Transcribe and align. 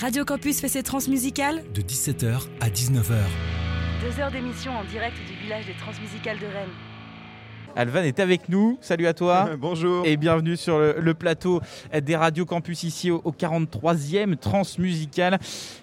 Radio 0.00 0.24
Campus 0.24 0.60
fait 0.60 0.68
ses 0.68 0.84
transmusicales 0.84 1.64
de 1.74 1.82
17h 1.82 2.46
à 2.60 2.68
19h. 2.68 3.16
Deux 4.00 4.20
heures 4.20 4.30
d'émission 4.30 4.70
en 4.70 4.84
direct 4.84 5.16
du 5.26 5.34
village 5.42 5.66
des 5.66 5.74
transmusicales 5.74 6.38
de 6.38 6.46
Rennes. 6.46 6.87
Alvan 7.76 8.02
est 8.02 8.18
avec 8.18 8.48
nous. 8.48 8.76
Salut 8.80 9.06
à 9.06 9.14
toi. 9.14 9.50
Bonjour. 9.58 10.04
Et 10.04 10.16
bienvenue 10.16 10.56
sur 10.56 10.78
le, 10.78 10.96
le 10.98 11.14
plateau 11.14 11.60
des 12.02 12.16
Radio 12.16 12.44
Campus 12.44 12.82
ici 12.82 13.10
au, 13.10 13.20
au 13.24 13.30
43e 13.30 14.36
Transmusical. 14.36 15.38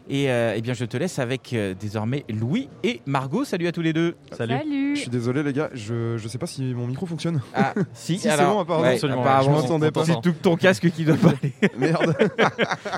Et 0.09 0.29
euh, 0.29 0.53
eh 0.55 0.61
bien, 0.61 0.73
je 0.73 0.83
te 0.85 0.97
laisse 0.97 1.19
avec 1.19 1.53
euh, 1.53 1.73
désormais 1.79 2.25
Louis 2.29 2.69
et 2.83 3.01
Margot. 3.05 3.45
Salut 3.45 3.67
à 3.67 3.71
tous 3.71 3.81
les 3.81 3.93
deux. 3.93 4.15
Je 4.37 4.99
suis 4.99 5.09
désolé 5.09 5.41
les 5.41 5.53
gars, 5.53 5.69
je, 5.73 6.17
je 6.17 6.27
sais 6.27 6.37
pas 6.37 6.47
si 6.47 6.73
mon 6.73 6.87
micro 6.87 7.05
fonctionne. 7.05 7.41
Ah, 7.53 7.73
si, 7.93 8.17
Si, 8.17 8.29
c'est 8.29 8.37
bon, 8.45 8.59
apparemment. 8.59 8.87
ouais, 8.87 8.93
Absolument, 8.95 9.21
apparemment, 9.21 9.43
je 9.57 9.61
m'entendais 9.61 9.91
pas. 9.91 10.03
C'est 10.05 10.21
tout 10.21 10.33
ton 10.41 10.55
casque 10.57 10.89
qui 10.91 11.05
doit 11.05 11.15
parler. 11.15 11.53
Merde. 11.77 12.15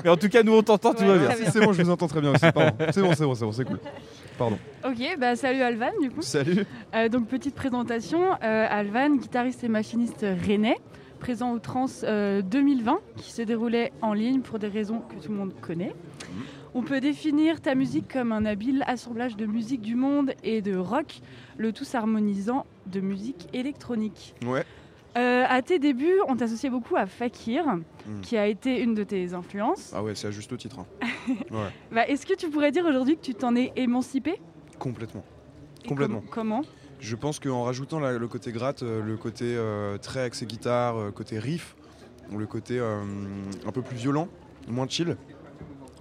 Mais 0.04 0.10
en 0.10 0.16
tout 0.16 0.28
cas, 0.28 0.42
nous 0.42 0.54
on 0.54 0.62
t'entend, 0.62 0.92
tout 0.94 1.04
va 1.04 1.18
bien. 1.18 1.30
Si, 1.36 1.50
c'est 1.52 1.60
bon, 1.60 1.72
je 1.72 1.82
vous 1.82 1.90
entends 1.90 2.08
très 2.08 2.20
bien 2.20 2.30
aussi. 2.30 2.40
C'est 2.40 3.00
bon, 3.02 3.14
c'est 3.14 3.24
bon, 3.24 3.34
c'est 3.34 3.44
bon, 3.44 3.52
c'est 3.52 3.64
cool. 3.64 3.78
Pardon. 4.38 4.58
Ok, 4.86 5.18
bah 5.18 5.34
salut 5.34 5.62
Alvan 5.62 5.90
du 6.00 6.10
coup. 6.10 6.22
Salut. 6.22 6.64
Euh, 6.94 7.08
donc 7.08 7.26
petite 7.26 7.56
présentation, 7.56 8.22
euh, 8.44 8.66
Alvan, 8.70 9.16
guitariste 9.16 9.64
et 9.64 9.68
machiniste 9.68 10.24
rennais, 10.46 10.76
présent 11.18 11.52
au 11.52 11.58
Trans 11.58 11.86
euh, 12.04 12.40
2020 12.42 13.00
qui 13.16 13.32
se 13.32 13.42
déroulait 13.42 13.92
en 14.00 14.12
ligne 14.12 14.40
pour 14.40 14.60
des 14.60 14.68
raisons 14.68 15.00
que 15.00 15.16
tout 15.16 15.32
le 15.32 15.38
monde 15.38 15.54
connaît. 15.60 15.92
On 16.72 16.82
peut 16.82 17.00
définir 17.00 17.60
ta 17.60 17.74
musique 17.74 18.12
comme 18.12 18.30
un 18.30 18.44
habile 18.44 18.84
assemblage 18.86 19.36
de 19.36 19.44
musique 19.44 19.80
du 19.80 19.96
monde 19.96 20.32
et 20.44 20.62
de 20.62 20.76
rock, 20.76 21.20
le 21.56 21.72
tout 21.72 21.84
s'harmonisant 21.84 22.64
de 22.86 23.00
musique 23.00 23.48
électronique. 23.52 24.36
Ouais. 24.46 24.64
Euh, 25.18 25.44
à 25.48 25.62
tes 25.62 25.78
débuts, 25.80 26.20
on 26.28 26.36
t'associait 26.36 26.70
beaucoup 26.70 26.94
à 26.96 27.06
Fakir, 27.06 27.64
Mm. 28.06 28.20
qui 28.22 28.36
a 28.36 28.46
été 28.46 28.80
une 28.80 28.94
de 28.94 29.02
tes 29.02 29.34
influences. 29.34 29.90
Ah 29.94 30.02
ouais, 30.02 30.14
c'est 30.14 30.28
à 30.28 30.30
juste 30.30 30.56
titre. 30.56 30.78
hein. 30.78 30.86
Ouais, 31.50 31.72
Bah, 31.90 32.06
Est-ce 32.06 32.24
que 32.24 32.34
tu 32.34 32.48
pourrais 32.48 32.70
dire 32.70 32.84
aujourd'hui 32.86 33.16
que 33.16 33.22
tu 33.22 33.34
t'en 33.34 33.56
es 33.56 33.72
émancipé? 33.76 34.40
Complètement. 34.78 35.24
Et 35.84 35.88
Complètement. 35.88 36.20
com- 36.20 36.28
comment? 36.30 36.62
Je 37.00 37.16
pense 37.16 37.40
qu'en 37.40 37.64
rajoutant 37.64 37.98
la- 38.00 38.16
le 38.18 38.28
côté 38.28 38.52
gratte, 38.52 38.82
euh, 38.82 39.02
le 39.02 39.16
côté 39.16 39.44
euh, 39.56 39.98
très 39.98 40.20
axé 40.20 40.46
guitare, 40.46 40.96
euh, 40.96 41.10
côté 41.10 41.38
riff, 41.38 41.74
le 42.36 42.46
côté 42.46 42.78
euh, 42.78 43.02
un 43.66 43.72
peu 43.72 43.82
plus 43.82 43.96
violent, 43.96 44.28
moins 44.68 44.86
chill, 44.88 45.16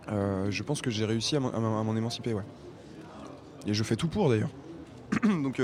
je 0.09 0.63
pense 0.63 0.81
que 0.81 0.89
j'ai 0.91 1.05
réussi 1.05 1.35
à 1.35 1.39
m'en- 1.39 1.95
émanciper, 1.95 2.33
ouais. 2.33 2.43
Et 3.65 3.73
je 3.73 3.83
fais 3.83 3.95
tout 3.95 4.07
pour 4.07 4.29
d'ailleurs. 4.29 4.49
Donc 5.23 5.59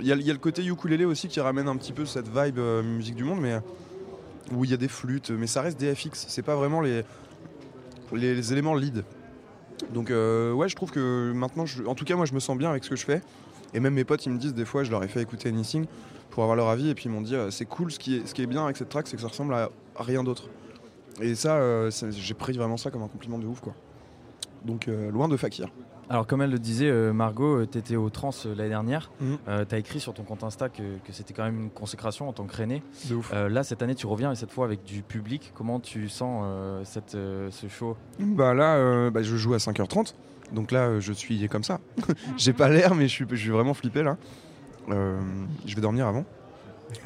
il 0.00 0.06
y, 0.06 0.12
a- 0.12 0.16
le 0.32 0.38
côté 0.38 0.64
ukulélé 0.64 1.04
aussi 1.04 1.28
qui 1.28 1.40
ramène 1.40 1.68
un 1.68 1.76
petit 1.76 1.92
peu 1.92 2.06
cette 2.06 2.28
vibe 2.28 2.58
euh, 2.58 2.82
musique 2.82 3.14
du 3.14 3.24
monde, 3.24 3.40
mais 3.40 3.58
où 4.52 4.64
il 4.64 4.70
y 4.70 4.74
a 4.74 4.76
des 4.76 4.88
flûtes, 4.88 5.30
mais 5.30 5.46
ça 5.46 5.62
reste 5.62 5.78
des 5.78 5.94
FX, 5.94 6.26
c'est 6.28 6.42
pas 6.42 6.56
vraiment 6.56 6.80
les, 6.80 7.02
éléments 8.52 8.74
lead. 8.74 9.04
Donc 9.92 10.10
euh, 10.10 10.52
ouais, 10.52 10.68
je 10.68 10.76
trouve 10.76 10.90
que 10.90 11.32
maintenant, 11.32 11.64
en 11.86 11.94
tout 11.94 12.04
cas 12.04 12.16
moi 12.16 12.26
je 12.26 12.34
me 12.34 12.40
sens 12.40 12.56
bien 12.56 12.70
avec 12.70 12.84
ce 12.84 12.90
que 12.90 12.96
je 12.96 13.04
fais. 13.04 13.22
Et 13.74 13.80
même 13.80 13.94
mes 13.94 14.04
potes, 14.04 14.26
ils 14.26 14.32
me 14.32 14.38
disent 14.38 14.54
des 14.54 14.64
fois, 14.64 14.84
je 14.84 14.90
leur 14.90 15.02
ai 15.02 15.08
fait 15.08 15.22
écouter 15.22 15.48
Anything 15.48 15.86
pour 16.30 16.42
avoir 16.42 16.56
leur 16.56 16.68
avis, 16.68 16.88
et 16.88 16.94
puis 16.94 17.06
ils 17.06 17.10
m'ont 17.10 17.20
dit, 17.20 17.34
euh, 17.34 17.50
c'est 17.50 17.66
cool, 17.66 17.92
ce 17.92 17.98
qui, 17.98 18.16
est, 18.16 18.46
bien 18.46 18.64
avec 18.64 18.76
cette 18.76 18.88
track, 18.88 19.06
c'est 19.06 19.16
que 19.16 19.22
ça 19.22 19.28
ressemble 19.28 19.54
à, 19.54 19.70
rien 19.96 20.24
d'autre. 20.24 20.48
Et 21.20 21.34
ça, 21.34 21.56
euh, 21.56 21.90
j'ai 22.10 22.34
pris 22.34 22.52
vraiment 22.52 22.76
ça 22.76 22.90
comme 22.90 23.02
un 23.02 23.08
compliment 23.08 23.38
de 23.38 23.46
ouf, 23.46 23.60
quoi. 23.60 23.74
Donc 24.64 24.88
euh, 24.88 25.10
loin 25.10 25.28
de 25.28 25.36
Fakir. 25.36 25.68
Alors 26.12 26.26
comme 26.26 26.42
elle 26.42 26.50
le 26.50 26.58
disait, 26.58 26.90
euh, 26.90 27.14
Margot, 27.14 27.64
tu 27.64 27.78
étais 27.78 27.96
au 27.96 28.10
Trans 28.10 28.32
euh, 28.44 28.54
l'année 28.54 28.68
dernière. 28.68 29.10
Tu 29.18 29.74
as 29.74 29.78
écrit 29.78 29.98
sur 29.98 30.12
ton 30.12 30.24
compte 30.24 30.44
Insta 30.44 30.68
que, 30.68 30.82
que 30.82 31.10
c'était 31.10 31.32
quand 31.32 31.42
même 31.42 31.58
une 31.58 31.70
consécration 31.70 32.28
en 32.28 32.34
tant 32.34 32.44
que 32.44 32.54
René. 32.54 32.82
De 33.08 33.14
ouf. 33.14 33.32
Euh, 33.32 33.48
là, 33.48 33.64
cette 33.64 33.80
année, 33.80 33.94
tu 33.94 34.06
reviens 34.06 34.30
et 34.30 34.34
cette 34.34 34.50
fois 34.50 34.66
avec 34.66 34.84
du 34.84 35.00
public. 35.00 35.52
Comment 35.54 35.80
tu 35.80 36.10
sens 36.10 36.42
euh, 36.44 36.82
cette, 36.84 37.14
euh, 37.14 37.50
ce 37.50 37.66
show? 37.66 37.96
Bah 38.18 38.52
là, 38.52 38.74
euh, 38.74 39.10
bah, 39.10 39.22
je 39.22 39.34
joue 39.36 39.54
à 39.54 39.56
5h30, 39.56 40.12
donc 40.52 40.70
là, 40.70 40.80
euh, 40.80 41.00
je 41.00 41.14
suis 41.14 41.48
comme 41.48 41.64
ça. 41.64 41.80
j'ai 42.36 42.52
pas 42.52 42.68
l'air, 42.68 42.94
mais 42.94 43.04
je 43.08 43.12
suis, 43.12 43.24
je 43.30 43.36
suis 43.36 43.48
vraiment 43.48 43.72
flippé 43.72 44.02
là. 44.02 44.18
Euh, 44.90 45.18
je 45.64 45.74
vais 45.74 45.80
dormir 45.80 46.06
avant. 46.06 46.26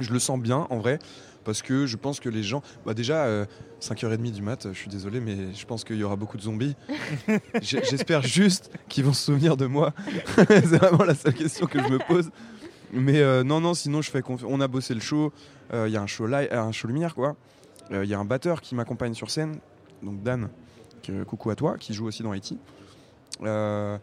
Je 0.00 0.12
le 0.12 0.19
sens 0.19 0.41
bien 0.41 0.66
en 0.69 0.78
vrai, 0.78 0.98
parce 1.46 1.62
que 1.62 1.86
je 1.86 1.96
pense 1.96 2.20
que 2.20 2.28
les 2.28 2.42
gens. 2.42 2.60
Bah 2.84 2.92
déjà, 2.92 3.24
euh, 3.24 3.46
5h30 3.80 4.32
du 4.32 4.42
mat, 4.42 4.68
je 4.70 4.78
suis 4.78 4.90
désolé, 4.90 5.20
mais 5.20 5.54
je 5.54 5.64
pense 5.64 5.84
qu'il 5.84 5.96
y 5.96 6.02
aura 6.04 6.16
beaucoup 6.16 6.36
de 6.36 6.42
zombies. 6.42 6.76
J'espère 7.62 8.20
juste 8.22 8.70
qu'ils 8.88 9.04
vont 9.04 9.12
se 9.14 9.24
souvenir 9.24 9.56
de 9.56 9.64
moi. 9.66 9.94
C'est 10.48 10.66
vraiment 10.76 11.04
la 11.04 11.14
seule 11.14 11.34
question 11.34 11.66
que 11.66 11.82
je 11.82 11.88
me 11.88 11.98
pose. 11.98 12.30
Mais 12.92 13.20
euh, 13.20 13.42
non, 13.42 13.60
non, 13.60 13.72
sinon, 13.74 14.02
je 14.02 14.10
fais 14.10 14.22
on 14.46 14.60
a 14.60 14.68
bossé 14.68 14.92
le 14.94 15.00
show. 15.00 15.32
Euh, 15.72 15.88
Il 15.88 15.92
y 15.92 15.96
a 15.96 16.02
un 16.02 16.06
show, 16.06 16.26
live, 16.26 16.48
un 16.52 16.72
show 16.72 16.88
lumière, 16.88 17.14
quoi. 17.14 17.36
Euh, 17.92 18.04
Il 18.04 18.10
y 18.10 18.14
a 18.14 18.18
un 18.18 18.24
batteur 18.24 18.60
qui 18.60 18.74
m'accompagne 18.74 19.14
sur 19.14 19.30
scène, 19.30 19.58
donc 20.02 20.22
Dan, 20.22 20.48
que- 21.02 21.24
coucou 21.24 21.50
à 21.50 21.54
toi, 21.56 21.76
qui 21.78 21.94
joue 21.94 22.06
aussi 22.06 22.22
dans 22.22 22.32
Haïti. 22.32 22.58
Euh, 23.42 23.98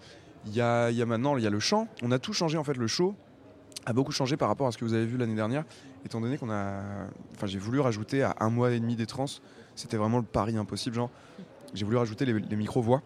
Il 0.46 0.52
y, 0.54 0.58
y 0.58 0.62
a 0.62 1.06
maintenant 1.06 1.38
il 1.38 1.44
y 1.44 1.48
a 1.48 1.50
le 1.50 1.60
chant. 1.60 1.88
On 2.02 2.12
a 2.12 2.20
tout 2.20 2.34
changé 2.34 2.58
en 2.58 2.64
fait. 2.66 2.76
Le 2.78 2.88
show 2.88 3.16
a 3.86 3.94
beaucoup 3.94 4.12
changé 4.12 4.36
par 4.38 4.48
rapport 4.50 4.68
à 4.68 4.72
ce 4.72 4.78
que 4.78 4.84
vous 4.86 4.94
avez 4.94 5.06
vu 5.06 5.18
l'année 5.18 5.36
dernière, 5.36 5.64
étant 6.06 6.22
donné 6.22 6.38
qu'on 6.38 6.50
a. 6.52 6.82
Enfin, 7.36 7.48
j'ai 7.48 7.60
voulu 7.60 7.80
rajouter 7.80 8.24
à 8.24 8.36
un 8.40 8.50
mois 8.50 8.72
et 8.72 8.80
demi 8.80 8.96
des 8.96 9.06
trans. 9.06 9.26
C'était 9.76 9.98
vraiment 9.98 10.18
le 10.18 10.24
pari 10.24 10.56
impossible, 10.58 10.96
genre. 10.96 11.10
J'ai 11.74 11.86
voulu 11.86 11.98
rajouter 11.98 12.26
les, 12.26 12.34
les 12.40 12.56
micro-voix 12.56 13.02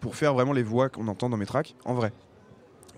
pour 0.00 0.16
faire 0.16 0.32
vraiment 0.34 0.52
les 0.52 0.62
voix 0.62 0.88
qu'on 0.88 1.08
entend 1.08 1.28
dans 1.28 1.36
mes 1.36 1.46
tracks 1.46 1.74
en 1.84 1.94
vrai. 1.94 2.12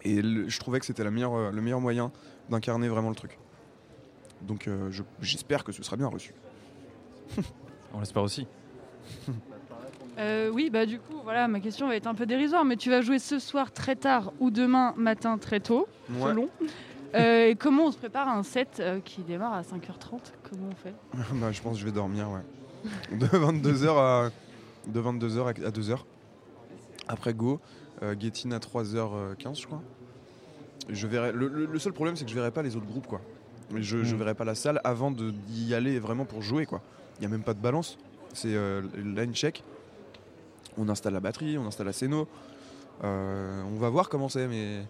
Et 0.05 0.23
le- 0.23 0.49
je 0.49 0.61
trouvais 0.61 0.79
que 0.81 0.87
c'était 0.87 1.03
la 1.05 1.11
meilleure, 1.11 1.35
euh, 1.35 1.51
le 1.51 1.61
meilleur 1.63 1.81
moyen 1.81 2.13
d'incarner 2.51 2.89
vraiment 2.89 3.09
le 3.09 3.15
truc. 3.17 3.39
Donc 4.43 4.69
euh, 4.69 4.91
je- 4.91 5.03
j'espère 5.21 5.65
que 5.65 5.73
ce 5.73 5.83
sera 5.83 5.97
bien 5.97 6.07
reçu. 6.09 6.33
On 7.93 8.01
l'espère 8.01 8.23
aussi. 8.23 8.47
Euh, 10.17 10.49
oui, 10.49 10.71
bah 10.71 10.87
du 10.87 11.01
coup, 11.01 11.15
voilà, 11.25 11.49
ma 11.49 11.59
question 11.59 11.89
va 11.89 11.97
être 11.97 12.07
un 12.07 12.15
peu 12.15 12.25
dérisoire, 12.25 12.65
mais 12.65 12.77
tu 12.77 12.89
vas 12.89 13.01
jouer 13.01 13.19
ce 13.19 13.41
soir 13.41 13.73
très 13.73 13.97
tard 13.97 14.33
ou 14.39 14.53
demain 14.53 14.95
matin 14.97 15.39
très 15.39 15.59
tôt, 15.59 15.89
Ouais. 16.09 16.21
selon. 16.29 16.49
Euh, 17.21 17.49
et 17.51 17.55
comment 17.55 17.85
on 17.87 17.93
se 17.93 17.97
prépare 17.99 18.27
à 18.29 18.33
un 18.37 18.43
set 18.43 18.79
euh, 18.81 18.99
qui 19.01 19.23
démarre 19.23 19.53
à 19.55 19.63
5h30 19.63 20.19
Comment 20.51 20.71
on 20.73 20.75
fait? 20.75 20.95
Bah, 21.35 21.53
je 21.53 21.63
pense 21.63 21.75
que 21.75 21.81
je 21.81 21.85
vais 21.85 21.93
dormir, 21.93 22.29
ouais. 22.31 23.17
De 23.17 23.27
22h 23.27 23.89
à, 23.97 24.31
de 24.89 25.01
22h 25.01 25.47
à 25.65 25.71
2h. 25.71 25.99
Après 27.09 27.33
Go, 27.35 27.61
euh, 28.03 28.15
Gettin 28.19 28.51
à 28.53 28.59
3h15, 28.59 29.61
je 29.61 29.67
crois. 29.67 29.83
Je 30.89 31.07
verrai, 31.07 31.33
le, 31.33 31.49
le- 31.49 31.67
le 31.67 31.79
seul 31.79 31.93
problème, 31.93 32.17
c'est 32.17 32.25
que 32.25 32.31
je 32.31 32.35
verrai 32.35 32.51
pas 32.51 32.63
les 32.63 32.77
autres 32.77 32.87
groupes, 32.87 33.07
quoi. 33.07 33.21
Je, 33.75 34.03
je 34.03 34.15
Mm. 34.15 34.19
verrai 34.19 34.35
pas 34.35 34.45
la 34.45 34.55
salle 34.55 34.81
avant 34.85 35.11
d'y 35.11 35.75
aller 35.75 35.99
vraiment 35.99 36.25
pour 36.25 36.43
jouer, 36.43 36.67
quoi. 36.67 36.83
Il 37.19 37.21
n'y 37.21 37.27
a 37.27 37.31
même 37.31 37.43
pas 37.45 37.55
de 37.55 37.61
balance. 37.61 37.97
C'est 38.33 38.55
euh, 38.55 38.83
line 38.97 39.35
check. 39.35 39.63
On 40.77 40.89
installe 40.89 41.13
la 41.15 41.21
batterie, 41.21 41.57
on 41.57 41.67
installe 41.67 41.87
la 41.87 41.93
scéno. 41.93 42.27
Euh, 43.05 43.63
on 43.73 43.79
va 43.79 43.89
voir 43.89 44.09
comment 44.09 44.29
c'est, 44.29 44.49
mais 44.49 44.83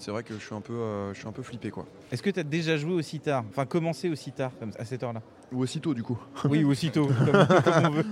c'est 0.00 0.10
vrai 0.10 0.22
que 0.22 0.34
je 0.34 0.40
suis 0.44 0.54
un 0.54 0.60
peu, 0.60 0.72
euh, 0.72 1.12
je 1.14 1.18
suis 1.18 1.28
un 1.28 1.32
peu 1.32 1.42
flippé, 1.42 1.70
quoi. 1.70 1.86
Est-ce 2.10 2.22
que 2.22 2.30
tu 2.30 2.40
as 2.40 2.44
déjà 2.44 2.76
joué 2.76 2.92
aussi 2.92 3.20
tard 3.20 3.44
Enfin, 3.50 3.66
commencé 3.66 4.08
aussi 4.08 4.32
tard, 4.32 4.50
comme 4.58 4.70
à 4.78 4.84
cette 4.84 5.02
heure-là? 5.02 5.22
Ou 5.52 5.62
aussitôt, 5.62 5.94
du 5.94 6.02
coup. 6.02 6.18
Oui, 6.44 6.64
aussitôt, 6.64 7.06
comme, 7.24 7.46
comme 7.64 7.84
on 7.86 7.90
veut. 7.90 8.04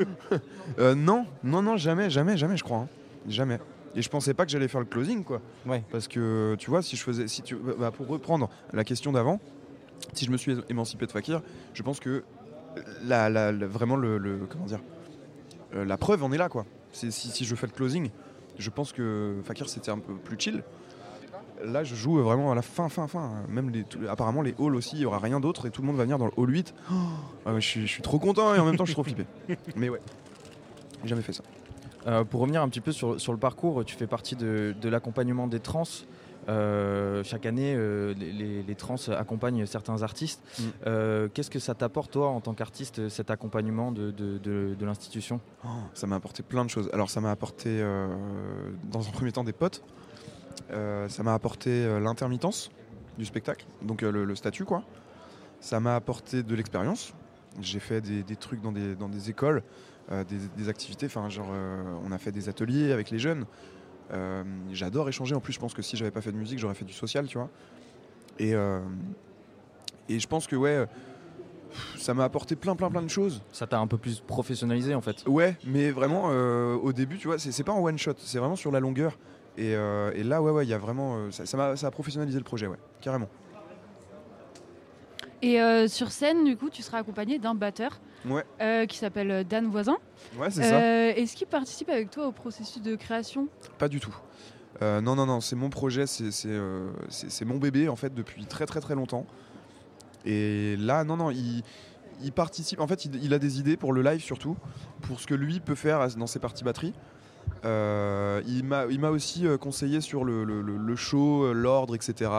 Euh, 0.78 0.94
non, 0.94 1.26
non, 1.44 1.62
non, 1.62 1.76
jamais, 1.76 2.10
jamais, 2.10 2.36
jamais, 2.36 2.56
je 2.56 2.64
crois. 2.64 2.78
hein. 2.78 2.88
Jamais. 3.28 3.58
Et 3.94 4.02
je 4.02 4.08
pensais 4.08 4.34
pas 4.34 4.44
que 4.44 4.50
j'allais 4.52 4.68
faire 4.68 4.80
le 4.80 4.86
closing, 4.86 5.24
quoi. 5.24 5.40
Ouais. 5.66 5.82
Parce 5.90 6.08
que, 6.08 6.56
tu 6.58 6.70
vois, 6.70 6.82
si 6.82 6.96
je 6.96 7.02
faisais. 7.02 7.26
Si 7.28 7.42
tu, 7.42 7.56
bah, 7.56 7.90
pour 7.90 8.06
reprendre 8.06 8.48
la 8.72 8.84
question 8.84 9.12
d'avant, 9.12 9.40
si 10.12 10.24
je 10.24 10.30
me 10.30 10.36
suis 10.36 10.56
émancipé 10.68 11.06
de 11.06 11.12
Fakir, 11.12 11.42
je 11.74 11.82
pense 11.82 11.98
que 12.00 12.22
la, 13.04 13.28
la- 13.30 13.50
la- 13.52 13.66
vraiment 13.66 13.96
le, 13.96 14.18
le- 14.18 14.46
Comment 14.48 14.66
dire 14.66 14.80
euh, 15.74 15.84
La 15.84 15.96
preuve 15.96 16.22
en 16.22 16.32
est 16.32 16.38
là, 16.38 16.48
quoi. 16.48 16.64
Si, 16.92 17.10
si 17.12 17.44
je 17.44 17.54
fais 17.54 17.66
le 17.66 17.72
closing, 17.72 18.10
je 18.58 18.70
pense 18.70 18.92
que 18.92 19.36
Fakir 19.44 19.68
c'était 19.68 19.90
un 19.90 19.98
peu 19.98 20.14
plus 20.14 20.36
chill. 20.38 20.62
Là, 21.64 21.84
je 21.84 21.94
joue 21.94 22.22
vraiment 22.22 22.52
à 22.52 22.54
la 22.54 22.62
fin, 22.62 22.88
fin, 22.88 23.06
fin. 23.08 23.32
Même 23.48 23.70
les, 23.70 23.84
tout- 23.84 23.98
apparemment, 24.08 24.42
les 24.42 24.54
halls 24.58 24.74
aussi, 24.76 24.96
il 24.96 25.02
y 25.02 25.06
aura 25.06 25.18
rien 25.18 25.40
d'autre 25.40 25.66
et 25.66 25.70
tout 25.70 25.80
le 25.82 25.86
monde 25.88 25.96
va 25.96 26.04
venir 26.04 26.18
dans 26.18 26.26
le 26.26 26.32
hall 26.36 26.50
8. 26.50 26.74
Oh, 26.90 26.94
ah 27.46 27.52
je, 27.58 27.60
suis, 27.86 28.02
trop 28.02 28.18
content 28.18 28.54
et 28.54 28.58
en 28.58 28.64
même 28.64 28.76
temps, 28.76 28.84
je 28.84 28.90
suis 28.90 28.94
trop 28.94 29.04
flippé. 29.04 29.26
Mais 29.76 29.88
ouais, 29.88 30.00
j'ai 31.02 31.08
jamais 31.08 31.22
fait 31.22 31.32
ça. 31.32 31.42
Euh, 32.06 32.24
pour 32.24 32.40
revenir 32.40 32.62
un 32.62 32.68
petit 32.68 32.80
peu 32.80 32.92
sur, 32.92 33.20
sur 33.20 33.32
le 33.32 33.38
parcours, 33.38 33.84
tu 33.84 33.96
fais 33.96 34.06
partie 34.06 34.36
de, 34.36 34.74
de 34.80 34.88
l'accompagnement 34.88 35.46
des 35.46 35.60
trans. 35.60 35.82
Euh, 36.48 37.22
chaque 37.24 37.44
année, 37.44 37.74
euh, 37.76 38.14
les, 38.16 38.32
les- 38.32 38.62
les 38.62 38.74
trans 38.74 38.94
accompagnent 39.10 39.66
certains 39.66 40.02
artistes. 40.02 40.40
Mm. 40.58 40.62
Euh, 40.86 41.28
Qu'est-ce 41.34 41.50
que 41.50 41.58
ça 41.58 41.74
t'apporte, 41.74 42.12
toi, 42.12 42.28
en 42.28 42.40
tant 42.40 42.54
qu'artiste, 42.54 43.08
cet 43.10 43.30
accompagnement 43.30 43.92
de, 43.92 44.10
de- 44.12 44.38
de- 44.38 44.74
de 44.78 44.86
l'institution? 44.86 45.40
Oh, 45.64 45.68
ça 45.92 46.06
m'a 46.06 46.16
apporté 46.16 46.42
plein 46.42 46.64
de 46.64 46.70
choses. 46.70 46.88
Alors 46.94 47.10
ça 47.10 47.20
m'a 47.20 47.30
apporté 47.30 47.68
euh, 47.82 48.08
dans 48.84 49.06
un 49.06 49.10
premier 49.10 49.32
temps 49.32 49.44
des 49.44 49.52
potes. 49.52 49.82
Euh, 50.70 51.08
ça 51.08 51.22
m'a 51.22 51.34
apporté 51.34 51.70
euh, 51.70 52.00
l'intermittence 52.00 52.70
du 53.16 53.24
spectacle, 53.24 53.66
donc 53.82 54.02
euh, 54.02 54.12
le, 54.12 54.24
le 54.24 54.34
statut 54.36 54.64
quoi. 54.64 54.82
Ça 55.60 55.80
m'a 55.80 55.96
apporté 55.96 56.42
de 56.42 56.54
l'expérience. 56.54 57.12
J'ai 57.60 57.80
fait 57.80 58.00
des, 58.00 58.22
des 58.22 58.36
trucs 58.36 58.60
dans 58.60 58.70
des, 58.72 58.94
dans 58.94 59.08
des 59.08 59.30
écoles, 59.30 59.62
des, 60.10 60.38
des 60.56 60.68
activités. 60.68 61.06
Enfin 61.06 61.28
genre 61.28 61.50
on 62.04 62.12
a 62.12 62.18
fait 62.18 62.30
des 62.30 62.48
ateliers 62.48 62.92
avec 62.92 63.10
les 63.10 63.18
jeunes. 63.18 63.44
Euh, 64.12 64.44
J'adore 64.72 65.08
échanger. 65.08 65.34
En 65.34 65.40
plus 65.40 65.52
je 65.52 65.58
pense 65.58 65.74
que 65.74 65.82
si 65.82 65.96
j'avais 65.96 66.12
pas 66.12 66.20
fait 66.20 66.30
de 66.30 66.36
musique 66.36 66.60
j'aurais 66.60 66.74
fait 66.74 66.84
du 66.84 66.92
social, 66.92 67.26
tu 67.26 67.38
vois. 67.38 67.50
Et, 68.38 68.54
euh, 68.54 68.78
et 70.08 70.20
je 70.20 70.28
pense 70.28 70.46
que 70.46 70.54
ouais, 70.54 70.86
ça 71.96 72.14
m'a 72.14 72.22
apporté 72.24 72.54
plein, 72.54 72.76
plein, 72.76 72.90
plein 72.90 73.02
de 73.02 73.08
choses. 73.10 73.42
Ça 73.50 73.66
t'a 73.66 73.80
un 73.80 73.88
peu 73.88 73.98
plus 73.98 74.20
professionnalisé 74.20 74.94
en 74.94 75.00
fait. 75.00 75.26
Ouais, 75.26 75.56
mais 75.66 75.90
vraiment, 75.90 76.26
euh, 76.30 76.74
au 76.76 76.92
début, 76.92 77.18
tu 77.18 77.26
vois, 77.26 77.38
c'est 77.38 77.64
pas 77.64 77.72
en 77.72 77.82
one 77.82 77.98
shot, 77.98 78.14
c'est 78.18 78.38
vraiment 78.38 78.56
sur 78.56 78.70
la 78.70 78.78
longueur. 78.78 79.18
Et, 79.58 79.74
euh, 79.74 80.12
et 80.14 80.22
là, 80.22 80.40
ouais, 80.40 80.52
ouais, 80.52 80.64
il 80.64 80.68
y 80.68 80.72
a 80.72 80.78
vraiment. 80.78 81.16
euh, 81.16 81.30
ça, 81.32 81.44
ça, 81.44 81.56
m'a- 81.56 81.76
ça 81.76 81.88
a 81.88 81.90
professionnalisé 81.90 82.38
le 82.38 82.44
projet, 82.44 82.66
ouais, 82.68 82.78
carrément. 83.00 83.28
Et 85.42 85.60
euh, 85.60 85.88
sur 85.88 86.10
scène, 86.10 86.44
du 86.44 86.56
coup, 86.56 86.70
tu 86.70 86.82
seras 86.82 86.98
accompagné 86.98 87.38
d'un 87.38 87.54
batteur 87.54 88.00
Ouais, 88.24 88.86
qui 88.88 88.98
s'appelle 88.98 89.44
Dan 89.48 89.66
Voisin. 89.66 89.96
ouais, 90.36 90.50
c'est 90.50 90.62
ça. 90.64 90.80
Est-ce 91.16 91.36
qu'il 91.36 91.46
participe 91.46 91.88
avec 91.88 92.10
toi 92.10 92.26
au 92.28 92.32
processus 92.32 92.82
de 92.82 92.96
création? 92.96 93.48
Pas 93.78 93.88
du 93.88 94.00
tout. 94.00 94.14
Euh, 94.82 95.00
non, 95.00 95.14
non, 95.16 95.26
non, 95.26 95.40
c'est 95.40 95.56
mon 95.56 95.70
projet, 95.70 96.06
c'est 96.06 96.30
euh, 96.46 96.90
mon 97.46 97.56
bébé 97.58 97.88
en 97.88 97.96
fait 97.96 98.14
depuis 98.14 98.44
très 98.46 98.66
très 98.66 98.80
très 98.80 98.94
longtemps. 98.94 99.26
Et 100.24 100.76
là, 100.78 101.04
non, 101.04 101.16
non, 101.16 101.30
il, 101.30 101.62
il 102.22 102.32
participe. 102.32 102.80
En 102.80 102.86
fait, 102.88 103.04
il, 103.04 103.22
il 103.24 103.32
a 103.34 103.38
des 103.38 103.58
idées 103.60 103.76
pour 103.76 103.92
le 103.92 104.02
live 104.02 104.20
surtout, 104.20 104.56
pour 105.02 105.20
ce 105.20 105.26
que 105.26 105.34
lui 105.34 105.60
peut 105.60 105.74
faire 105.76 106.06
dans 106.16 106.26
ses 106.26 106.38
parties 106.40 106.64
batterie. 106.64 106.92
Euh, 107.64 108.40
il 108.46 108.64
m'a 108.64 109.10
aussi 109.10 109.46
euh, 109.46 109.58
conseillé 109.58 110.00
sur 110.00 110.24
le, 110.24 110.44
le- 110.44 110.96
show, 110.96 111.44
euh, 111.44 111.52
l'ordre, 111.52 111.94
etc. 111.94 112.30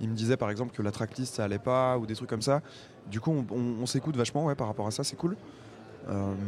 Il 0.00 0.08
me 0.08 0.14
disait 0.14 0.36
par 0.36 0.50
exemple 0.50 0.74
que 0.74 0.82
la 0.82 0.90
tracklist 0.90 1.34
ça 1.34 1.44
allait 1.44 1.58
pas 1.58 1.98
ou 1.98 2.06
des 2.06 2.14
trucs 2.14 2.28
comme 2.28 2.42
ça. 2.42 2.62
Du 3.10 3.20
coup, 3.20 3.44
on, 3.50 3.86
s'écoute 3.86 4.16
vachement 4.16 4.46
ouais, 4.46 4.54
par 4.54 4.66
rapport 4.66 4.86
à 4.86 4.90
ça, 4.90 5.04
c'est 5.04 5.16
cool. 5.16 5.36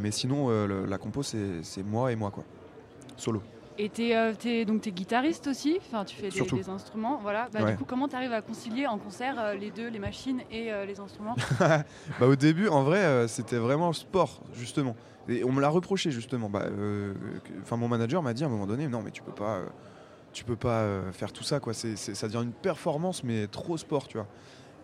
Mais 0.02 0.10
sinon, 0.10 0.48
la 0.66 0.98
compo, 0.98 1.22
c'est 1.22 1.62
moi 1.84 2.10
et 2.12 2.16
moi 2.16 2.30
quoi. 2.30 2.44
Solo. 3.16 3.42
Et 3.80 3.88
t'es, 3.88 4.16
euh, 4.16 4.34
t'es- 4.34 4.64
donc 4.64 4.80
t'es 4.82 4.90
guitariste 4.90 5.46
aussi, 5.46 5.78
enfin 5.80 6.04
tu 6.04 6.16
fais 6.16 6.30
des, 6.30 6.40
des 6.40 6.68
instruments, 6.68 7.18
voilà. 7.22 7.48
Bah, 7.52 7.62
Ouais. 7.62 7.70
Du 7.72 7.78
coup, 7.78 7.84
comment 7.86 8.08
t'arrives 8.08 8.32
à 8.32 8.42
concilier 8.42 8.88
en 8.88 8.98
concert 8.98 9.38
euh, 9.38 9.54
les 9.54 9.70
deux, 9.70 9.88
les 9.88 10.00
machines 10.00 10.40
et 10.50 10.72
euh, 10.72 10.84
les 10.84 10.98
instruments? 10.98 11.36
Bah, 12.18 12.26
au 12.26 12.34
début, 12.34 12.66
en 12.68 12.82
vrai, 12.82 12.98
euh, 12.98 13.28
c'était 13.28 13.58
vraiment 13.58 13.92
sport, 13.92 14.40
justement. 14.54 14.96
Et 15.28 15.44
on 15.44 15.52
me 15.52 15.60
l'a 15.60 15.68
reproché, 15.68 16.10
justement. 16.10 16.48
Bah, 16.50 16.64
Enfin, 17.62 17.76
mon 17.76 17.86
manager 17.86 18.20
m'a 18.22 18.34
dit 18.34 18.42
à 18.42 18.46
un 18.48 18.50
moment 18.50 18.66
donné, 18.66 18.88
non, 18.88 19.00
mais 19.02 19.12
tu 19.12 19.22
peux 19.22 19.30
pas, 19.32 19.60
tu 20.32 20.42
peux 20.44 20.56
pas 20.56 20.84
faire 21.12 21.32
tout 21.32 21.44
ça, 21.44 21.60
quoi. 21.60 21.72
C'est, 21.72 21.94
c'est- 21.96 22.14
ça 22.16 22.26
devient 22.26 22.42
une 22.42 22.52
performance, 22.52 23.22
mais 23.22 23.46
trop 23.46 23.76
sport, 23.76 24.08
tu 24.08 24.16
vois. 24.16 24.26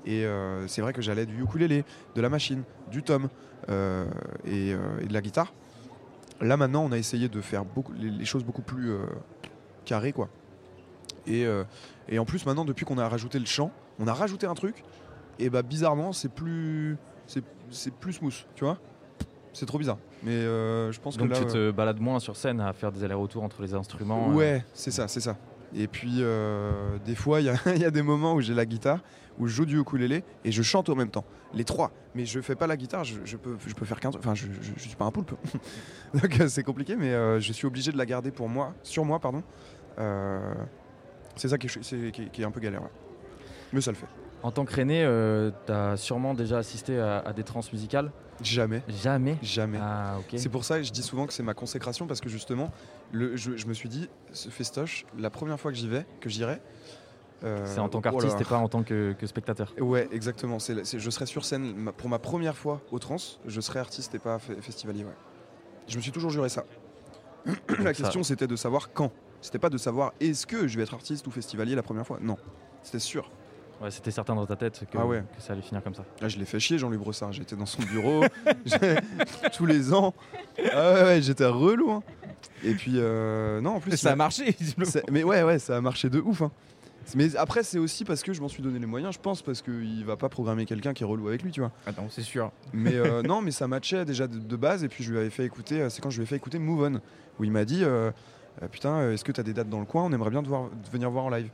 Et 0.07 0.25
c'est 0.69 0.83
vrai 0.83 0.93
que 0.93 1.01
j'allais 1.03 1.25
du 1.27 1.43
ukulélé, 1.43 1.85
de 2.15 2.21
la 2.21 2.29
machine, 2.29 2.63
du 2.93 3.03
tom 3.03 3.29
et, 4.47 4.71
et 4.71 5.07
de 5.07 5.13
la 5.13 5.21
guitare. 5.23 5.53
Là, 6.45 6.59
maintenant, 6.59 6.85
on 6.85 6.93
a 6.93 6.99
essayé 6.99 7.29
de 7.29 7.41
faire 7.41 7.65
beaucoup, 7.65 7.93
les, 7.95 8.11
les 8.11 8.25
choses 8.27 8.45
beaucoup 8.45 8.61
plus 8.63 8.91
euh, 8.93 8.99
carrées, 9.87 10.13
quoi. 10.13 10.29
Et, 11.27 11.47
euh, 11.47 11.65
et 12.09 12.19
en 12.19 12.27
plus, 12.27 12.45
maintenant, 12.45 12.67
depuis 12.67 12.85
qu'on 12.85 12.99
a 12.99 13.09
rajouté 13.09 13.39
le 13.39 13.47
chant, 13.47 13.71
on 13.99 14.07
a 14.07 14.13
rajouté 14.13 14.47
un 14.47 14.55
truc. 14.55 14.85
Et 15.39 15.49
bah, 15.49 15.63
bizarrement, 15.63 16.13
c'est 16.13 16.29
plus, 16.29 16.99
c'est, 17.27 17.43
plus 17.95 18.13
smooth, 18.13 18.35
tu 18.55 18.65
vois. 18.65 18.79
C'est 19.55 19.67
trop 19.67 19.79
bizarre. 19.79 19.99
Mais 20.23 20.33
euh, 20.33 20.93
je 20.93 21.01
pense 21.01 21.17
Donc 21.17 21.29
que 21.29 21.33
là. 21.33 21.41
tu 21.41 21.47
te 21.47 21.71
balades 21.71 22.01
moins 22.01 22.19
sur 22.21 22.37
scène 22.37 22.61
à 22.61 22.73
faire 22.73 22.93
des 22.93 23.05
allers-retours 23.05 23.43
entre 23.43 23.63
les 23.63 23.73
instruments. 23.73 24.29
Ouais, 24.29 24.65
c'est 24.75 24.91
ça, 24.91 25.09
c'est 25.09 25.21
ça. 25.21 25.37
Et 25.75 25.89
puis, 25.89 26.19
euh, 26.21 26.99
des 27.05 27.15
fois, 27.15 27.41
il 27.41 27.47
y, 27.47 27.85
a- 27.85 27.91
des 27.91 28.03
moments 28.03 28.35
où 28.35 28.41
j'ai 28.41 28.55
la 28.55 28.65
guitare, 28.65 29.01
où 29.39 29.47
je 29.47 29.55
joue 29.55 29.67
du 29.67 29.79
ukulélé 29.81 30.23
et 30.45 30.53
je 30.53 30.63
chante 30.63 30.89
en 30.89 30.95
même 30.95 31.11
temps. 31.11 31.25
Les 31.53 31.65
trois. 31.65 31.91
Mais 32.15 32.25
je 32.25 32.41
fais 32.41 32.55
pas 32.55 32.67
la 32.67 32.77
guitare, 32.77 33.05
je, 33.05 33.37
peux, 33.37 33.57
je 33.67 33.75
peux 33.75 33.85
faire 33.85 33.99
qu'un. 34.01 34.11
Enfin, 34.11 34.35
je, 34.35 34.47
je, 34.61 34.73
je 34.77 34.81
suis 34.81 34.97
pas 34.97 35.05
un 35.05 35.11
poulpe. 35.11 35.35
Donc, 36.15 36.41
euh, 36.41 36.49
c'est 36.49 36.63
compliqué, 36.63 36.97
mais 36.97 37.13
euh, 37.13 37.41
je 37.41 37.53
suis 37.53 37.67
obligé 37.67 37.91
de 37.91 37.99
la 37.99 38.07
garder 38.07 38.31
pour 38.31 38.49
moi, 38.49 38.75
sur 38.83 39.05
moi, 39.05 39.19
pardon. 39.19 39.43
C'est 41.37 41.49
ça 41.49 41.59
qui 41.59 41.67
est, 41.67 42.45
un 42.45 42.51
peu 42.51 42.61
galère. 42.61 42.83
Mais 43.73 43.81
ça 43.81 43.91
le 43.91 43.97
fait. 43.97 44.07
En 44.45 44.51
tant 44.53 44.65
que 44.67 44.77
René, 44.77 45.09
tu 45.67 45.73
as 45.73 45.97
sûrement 45.97 46.35
déjà 46.35 46.59
assisté 46.59 47.01
à, 47.01 47.19
à 47.21 47.33
des 47.33 47.43
trans 47.43 47.63
musicales 47.73 48.13
Jamais. 48.43 48.83
Jamais. 49.03 49.39
Jamais. 49.43 49.79
Ah 49.81 50.17
ok. 50.19 50.35
C'est 50.39 50.49
pour 50.49 50.65
ça 50.65 50.77
que 50.79 50.83
je 50.83 50.91
dis 50.93 51.03
souvent 51.03 51.27
que 51.27 51.33
c'est 51.33 51.43
ma 51.45 51.55
consécration 51.55 52.07
parce 52.07 52.21
que 52.21 52.29
justement, 52.29 52.71
le, 53.13 53.37
je, 53.37 53.57
je 53.57 53.67
me 53.67 53.73
suis 53.75 53.89
dit, 53.89 54.09
ce 54.33 54.49
festoche, 54.51 55.07
la 55.19 55.31
première 55.31 55.59
fois 55.59 55.71
que 55.71 55.79
j'y 55.79 55.89
vais, 55.89 56.05
que 56.21 56.29
j'irai. 56.29 56.61
euh, 57.45 57.65
C'est 57.65 57.79
en 57.79 57.89
tant 57.89 57.99
oh 57.99 58.01
qu'artiste 58.03 58.41
et 58.41 58.45
pas 58.45 58.59
en 58.59 58.69
tant 58.69 58.83
que, 58.83 59.13
que 59.13 59.27
spectateur. 59.27 59.73
Ouais, 59.81 60.09
exactement. 60.13 60.59
C'est, 60.59 60.85
c'est- 60.85 60.99
je 60.99 61.11
serai 61.11 61.27
sur 61.27 61.45
scène 61.45 61.75
ma- 61.77 61.93
pour 61.93 62.09
ma 62.11 62.19
première 62.19 62.57
fois 62.57 62.81
au 62.91 62.99
trans. 62.99 63.17
Je 63.47 63.61
serai 63.61 63.79
artiste 63.79 64.15
et 64.15 64.19
pas 64.19 64.37
fe- 64.39 64.61
festivalier. 64.61 65.05
Ouais. 65.05 65.15
Je 65.87 65.97
me 65.97 66.03
suis 66.03 66.13
toujours 66.13 66.31
juré 66.31 66.49
ça. 66.49 66.65
la 67.47 67.55
Ça- 67.95 67.95
question 67.95 68.23
c'était 68.25 68.49
de 68.49 68.57
savoir 68.57 68.93
quand. 68.93 69.11
C'était 69.41 69.59
pas 69.61 69.71
de 69.71 69.79
savoir 69.79 70.13
est-ce 70.21 70.45
que 70.47 70.67
je 70.67 70.77
vais 70.77 70.83
être 70.83 70.95
artiste 70.95 71.27
ou 71.27 71.31
festivalier 71.31 71.75
la 71.77 71.83
première 71.85 72.07
fois. 72.07 72.19
Non, 72.21 72.37
c'était 72.83 72.99
sûr. 72.99 73.31
Ouais, 73.81 73.91
C'était 73.91 74.11
certain 74.11 74.35
dans 74.35 74.47
ta 74.47 74.57
tête 74.57 74.85
que, 74.91 74.97
Ah 74.99 75.05
ouais. 75.05 75.23
que 75.37 75.43
ça 75.43 75.53
allait 75.53 75.63
finir 75.63 75.83
comme 75.83 75.95
ça. 75.95 76.05
Là, 76.21 76.29
je 76.29 76.39
l'ai 76.39 76.45
fait 76.45 76.61
chier, 76.61 76.79
Jean-Louis 76.79 76.97
Brossard. 76.99 77.33
J'étais 77.33 77.57
dans 77.57 77.67
son 77.67 77.83
bureau 77.83 78.25
j'ai- 78.67 78.97
tous 79.57 79.67
les 79.67 79.93
ans. 79.93 80.15
Ah 80.73 80.93
ouais, 80.95 81.03
ouais, 81.03 81.23
j'étais 81.23 81.47
relou. 81.47 81.91
hein. 81.91 82.03
Et 82.63 82.75
puis, 82.75 82.93
euh, 82.97 83.61
non, 83.61 83.73
en 83.77 83.81
plus, 83.81 83.93
il 83.93 83.99
ça 83.99 84.13
a- 84.13 84.17
marché, 84.17 84.57
Mais 85.11 85.23
ouais, 85.25 85.43
ouais, 85.43 85.59
ça 85.59 85.77
a 85.77 85.81
marché 85.81 86.09
de 86.09 86.21
ouf. 86.21 86.43
hein. 86.43 86.51
Mais 87.15 87.37
après, 87.37 87.63
c'est 87.63 87.79
aussi 87.79 88.03
parce 88.05 88.23
que 88.23 88.33
je 88.33 88.41
m'en 88.41 88.49
suis 88.49 88.63
donné 88.63 88.79
les 88.79 88.87
moyens, 88.87 89.13
je 89.15 89.19
pense, 89.19 89.43
parce 89.43 89.61
qu'il 89.61 90.03
va 90.07 90.17
pas 90.17 90.31
programmer 90.31 90.65
quelqu'un 90.65 90.95
qui 90.95 91.03
est 91.03 91.07
relou 91.07 91.29
avec 91.29 91.43
lui, 91.43 91.51
tu 91.51 91.61
vois. 91.61 91.71
Ah 91.87 91.91
non, 91.99 92.07
c'est 92.09 92.23
sûr. 92.23 92.51
Mais 92.73 92.95
euh, 92.95 93.23
non, 93.29 93.43
mais 93.43 93.51
ça 93.51 93.69
matchait 93.69 94.07
déjà 94.07 94.27
de, 94.27 94.39
de 94.39 94.57
base. 94.57 94.85
Et 94.85 94.89
puis 94.89 95.05
je 95.05 95.11
lui 95.13 95.19
avais 95.19 95.29
fait 95.31 95.45
écouter, 95.45 95.83
euh, 95.83 95.91
c'est 95.91 96.01
quand 96.01 96.09
je 96.09 96.17
lui 96.17 96.23
ai 96.23 96.27
fait 96.27 96.37
écouter 96.37 96.59
Move 96.59 96.83
On, 96.95 97.01
où 97.39 97.45
il 97.45 97.51
m'a 97.53 97.67
dit 97.67 97.81
euh, 97.85 98.11
Putain, 98.73 99.11
est-ce 99.11 99.25
que 99.25 99.33
tu 99.33 99.41
as 99.41 99.45
des 99.45 99.53
dates 99.53 99.69
dans 99.69 99.81
le 99.81 99.85
coin? 99.85 100.05
On 100.05 100.13
aimerait 100.13 100.31
bien 100.31 100.43
te, 100.43 100.49
voir- 100.49 100.71
te 100.83 100.91
venir 100.91 101.11
voir 101.11 101.25
en 101.27 101.29
live. 101.31 101.51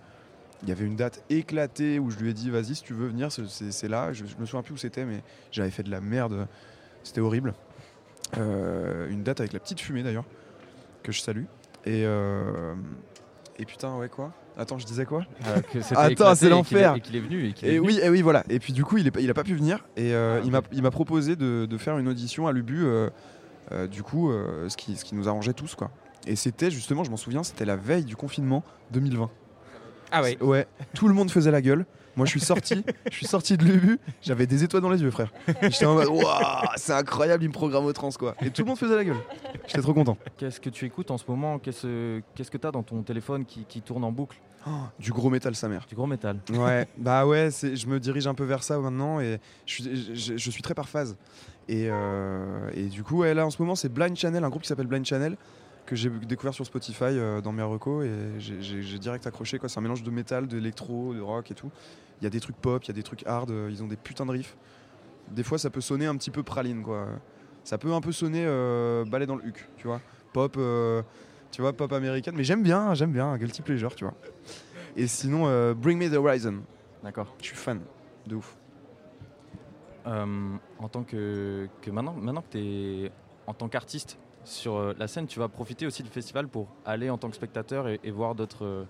Il 0.63 0.69
y 0.69 0.73
avait 0.73 0.85
une 0.85 0.97
date 0.97 1.23
éclatée 1.31 1.99
où 1.99 2.11
je 2.11 2.19
lui 2.19 2.31
ai 2.31 2.35
dit 2.35 2.51
Vas-y, 2.51 2.75
si 2.75 2.83
tu 2.83 2.93
veux 2.93 3.09
venir, 3.09 3.31
c'est- 3.33 3.89
là. 3.89 4.13
Je, 4.13 4.25
je 4.27 4.37
me 4.39 4.45
souviens 4.45 4.63
plus 4.63 4.75
où 4.75 4.77
c'était, 4.77 5.05
mais 5.05 5.23
j'avais 5.51 5.71
fait 5.71 5.83
de 5.83 5.91
la 5.91 6.01
merde. 6.01 6.47
C'était 7.03 7.21
horrible. 7.23 7.55
Euh, 8.37 9.09
une 9.11 9.23
date 9.23 9.41
avec 9.41 9.53
la 9.53 9.59
petite 9.59 9.81
fumée 9.81 10.03
d'ailleurs, 10.03 10.25
que 11.03 11.13
je 11.13 11.21
salue. 11.21 11.45
Et, 11.87 12.05
euh, 12.05 12.75
et 13.59 13.65
putain, 13.65 13.97
ouais, 13.97 14.09
quoi? 14.09 14.33
Attends, 14.59 14.79
je 14.79 14.85
disais 14.87 15.07
quoi? 15.07 15.25
Euh, 15.47 15.61
que 15.73 15.81
c'était 15.81 15.97
Attends, 15.97 16.35
c'est 16.35 16.51
l'enfer. 16.51 16.95
Et 16.97 17.01
qu'il 17.01 17.17
est 17.17 17.21
venu. 17.21 17.49
Et, 17.49 17.53
qu'il 17.55 17.69
est 17.69 17.73
et 17.75 17.79
venu. 17.79 17.89
oui, 17.89 18.01
et 18.03 18.11
oui, 18.11 18.21
voilà. 18.21 18.45
Et 18.51 18.59
puis 18.59 18.73
du 18.75 18.85
coup, 18.85 18.99
il, 18.99 19.07
est, 19.07 19.11
pas- 19.11 19.21
il 19.21 19.31
a 19.31 19.35
pas 19.35 19.45
pu 19.45 19.55
venir. 19.55 19.85
Et 19.97 20.13
euh, 20.15 20.39
Ah, 20.41 20.43
il 20.45 20.51
m'a- 20.51 20.59
ok. 20.59 20.65
il 20.73 20.83
m'a 20.83 20.91
proposé 20.91 21.37
de, 21.37 21.67
de 21.67 21.79
faire 21.79 21.97
une 21.99 22.09
audition 22.09 22.47
à 22.47 22.53
l'Ubu. 22.53 22.85
du 23.91 24.03
coup, 24.03 24.31
ce, 24.69 24.77
qui, 24.77 24.97
ce 24.97 25.05
qui 25.05 25.15
nous 25.15 25.29
arrangeait 25.29 25.55
tous, 25.55 25.75
quoi. 25.75 25.91
Et 26.27 26.37
c'était 26.37 26.71
justement, 26.71 27.03
je 27.03 27.11
m'en 27.11 27.17
souviens, 27.17 27.43
c'était 27.43 27.65
la 27.65 27.77
veille 27.77 28.05
du 28.05 28.15
confinement 28.17 28.63
2020. 28.93 29.31
Ah 30.13 30.23
ouais. 30.23 30.37
Ouais. 30.43 30.67
Tout 30.95 31.09
le 31.09 31.15
monde 31.15 31.31
faisait 31.31 31.51
la 31.51 31.61
gueule. 31.63 31.87
Moi, 32.17 32.27
je 32.27 32.31
suis 32.33 32.41
sorti. 32.41 32.85
je 33.11 33.17
suis 33.17 33.27
sorti 33.27 33.57
de 33.57 33.65
l'Ubu. 33.65 33.99
J'avais 34.21 34.47
des 34.47 34.65
étoiles 34.65 34.83
dans 34.83 34.91
les 34.91 35.01
yeux, 35.01 35.11
frère. 35.13 35.33
Et 35.63 35.71
J'étais 35.71 35.87
en 35.87 35.95
mode, 35.95 36.09
waouh, 36.09 36.25
c'est 36.77 36.93
incroyable, 36.93 37.45
il 37.45 37.49
me 37.49 37.53
programme 37.53 37.85
au 37.85 37.93
trans, 37.93 38.11
quoi. 38.19 38.35
Et 38.45 38.51
tout 38.51 38.63
le 38.63 38.67
monde 38.69 38.79
faisait 38.79 38.97
la 38.97 39.05
gueule. 39.05 39.17
J'étais 39.67 39.81
trop 39.81 39.95
content. 39.95 40.19
Qu'est-ce 40.37 40.61
que 40.61 40.71
tu 40.71 40.85
écoutes 40.87 41.11
en 41.13 41.19
ce 41.19 41.25
moment? 41.29 41.59
Qu'est-ce 41.59 42.21
qu'est-ce 42.35 42.51
que 42.51 42.59
tu 42.59 42.67
as 42.67 42.73
dans 42.73 42.83
ton 42.83 43.03
téléphone 43.03 43.45
qui, 43.45 43.65
qui 43.65 43.81
tourne 43.81 44.03
en 44.05 44.11
boucle? 44.13 44.37
Oh, 44.67 44.71
du 44.99 45.13
gros 45.13 45.31
métal, 45.31 45.55
sa 45.55 45.69
mère. 45.69 45.87
Du 45.89 45.95
gros 45.95 46.07
métal. 46.07 46.39
Ouais, 46.53 46.87
bah 46.99 47.25
ouais, 47.27 47.51
c'est- 47.51 47.77
je 47.77 47.87
me 47.87 47.99
dirige 47.99 48.27
un 48.27 48.35
peu 48.35 48.45
vers 48.45 48.63
ça 48.63 48.79
maintenant 48.79 49.19
et 49.21 49.39
je 49.65 49.73
suis, 49.73 50.15
je, 50.15 50.37
je 50.37 50.51
suis 50.51 50.61
très 50.63 50.75
par 50.75 50.89
phase. 50.89 51.17
Et, 51.69 51.87
euh, 51.89 52.69
et 52.75 52.85
du 52.87 53.03
coup, 53.03 53.19
ouais, 53.21 53.33
là 53.33 53.47
en 53.47 53.51
ce 53.51 53.63
moment, 53.63 53.75
c'est 53.75 53.89
Blind 53.89 54.15
Channel, 54.17 54.45
un 54.45 54.49
groupe 54.51 54.61
qui 54.63 54.69
s'appelle 54.69 54.89
Blind 54.89 55.07
Channel, 55.07 55.37
que 55.91 55.97
j'ai 55.97 56.09
découvert 56.09 56.55
sur 56.55 56.65
Spotify 56.65 57.03
euh, 57.05 57.41
dans 57.41 57.51
mes 57.51 57.65
recos 57.65 58.07
et 58.07 58.39
j'ai- 58.39 58.99
direct 59.01 59.27
accroché. 59.27 59.59
quoi. 59.59 59.69
C'est 59.69 59.79
un 59.79 59.83
mélange 59.83 60.05
de 60.05 60.11
métal, 60.13 60.47
d'électro, 60.47 61.13
de 61.15 61.21
rock 61.21 61.51
et 61.51 61.55
tout. 61.55 61.71
Il 62.21 62.25
y 62.25 62.27
a 62.29 62.31
des 62.31 62.39
trucs 62.39 62.55
pop, 62.57 62.85
il 62.85 62.89
y 62.89 62.91
a 62.93 62.95
des 62.95 63.03
trucs 63.03 63.27
hard, 63.27 63.51
euh, 63.51 63.69
ils 63.73 63.83
ont 63.83 63.89
des 63.89 63.97
putains 63.97 64.25
de 64.25 64.31
riffs. 64.31 64.57
Des 65.33 65.43
fois, 65.43 65.59
ça 65.59 65.69
peut 65.69 65.81
sonner 65.81 66.07
un 66.07 66.17
petit 66.17 66.31
peu 66.31 66.45
praline, 66.45 66.83
quoi. 66.85 67.09
Ça 67.65 67.77
peut 67.77 67.93
un 67.93 68.01
peu 68.01 68.13
sonner 68.13 68.45
euh, 68.47 69.05
balai 69.05 69.27
dans 69.27 69.35
le 69.35 69.45
huc, 69.45 69.69
tu 69.79 69.89
vois. 69.89 70.01
Pop, 70.33 70.55
euh, 70.59 71.03
tu 71.51 71.61
vois, 71.61 71.73
pop 71.73 71.93
américaine. 71.93 72.35
Mais 72.37 72.45
j'aime 72.45 72.63
bien, 72.63 72.95
j'aime 72.95 73.13
bien, 73.13 73.37
guilty 73.37 73.63
pleasure, 73.63 73.95
tu 73.97 74.05
vois. 74.05 74.15
Et 74.97 75.09
sinon, 75.09 75.73
Bring 75.75 75.99
Me 75.99 76.09
the 76.09 76.15
Horizon. 76.15 76.63
D'accord. 77.03 77.35
Je 77.41 77.47
suis 77.47 77.57
fan 77.57 77.81
de 78.27 78.37
ouf. 78.37 78.57
En 80.07 80.89
tant 80.89 81.03
que, 81.03 81.69
que 81.83 81.91
maintenant, 81.91 82.15
maintenant 82.15 82.43
que 82.43 82.51
tu 82.53 82.59
es 82.59 83.13
en 83.47 83.55
tant 83.55 83.69
qu'artiste 83.69 84.19
sur 84.45 84.77
euh, 84.77 84.95
la 84.99 85.07
scène, 85.09 85.27
tu 85.27 85.39
vas 85.39 85.49
profiter 85.49 85.87
aussi 85.87 86.03
du 86.03 86.09
festival 86.11 86.49
pour 86.49 86.69
aller 86.85 87.11
en 87.11 87.19
tant 87.19 87.29
que 87.29 87.37
spectateur 87.37 87.89
et, 87.89 88.01
et 88.05 88.11
voir 88.11 88.35
d'autres 88.35 88.65
euh, 88.65 88.85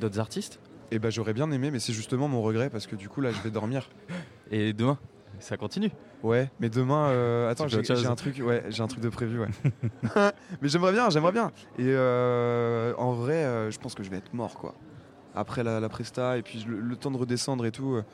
d'autres 0.00 0.18
artistes. 0.20 0.60
Et 0.90 0.98
bah 0.98 1.10
j'aurais 1.10 1.32
bien 1.32 1.50
aimé, 1.50 1.70
mais 1.70 1.80
c'est 1.80 1.92
justement 1.92 2.28
mon 2.28 2.42
regret 2.42 2.70
parce 2.70 2.86
que 2.86 2.94
du 2.96 3.08
coup 3.08 3.20
là 3.20 3.30
je 3.32 3.40
vais 3.40 3.50
dormir. 3.50 3.88
Et 4.50 4.74
demain, 4.74 4.98
ça 5.40 5.56
continue. 5.56 5.90
Ouais, 6.22 6.50
mais 6.60 6.68
demain, 6.68 7.08
euh, 7.08 7.50
attends, 7.50 7.66
j'ai 7.66 8.06
un 8.06 8.14
truc, 8.14 8.40
ouais, 8.44 8.62
j'ai 8.68 8.82
un 8.82 8.86
truc 8.86 9.02
de 9.02 9.08
prévu, 9.08 9.40
ouais. 9.40 9.48
mais 10.60 10.68
j'aimerais 10.68 10.92
bien, 10.92 11.08
j'aimerais 11.10 11.32
bien. 11.32 11.50
Et 11.78 11.86
euh, 11.88 12.94
en 12.98 13.12
vrai, 13.12 13.42
euh, 13.44 13.70
je 13.70 13.78
pense 13.78 13.94
que 13.94 14.02
je 14.02 14.10
vais 14.10 14.18
être 14.18 14.32
mort, 14.34 14.54
quoi. 14.58 14.74
Après 15.34 15.64
la, 15.64 15.80
la 15.80 15.88
presta 15.88 16.36
et 16.38 16.42
puis 16.42 16.62
le, 16.68 16.78
le 16.78 16.96
temps 16.96 17.10
de 17.10 17.16
redescendre 17.16 17.64
et 17.66 17.72
tout. 17.72 17.94
euh, 17.94 18.04